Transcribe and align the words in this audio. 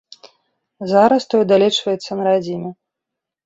Зараз 0.93 1.29
той 1.35 1.47
далечваецца 1.53 2.11
на 2.21 2.29
радзіме. 2.33 2.77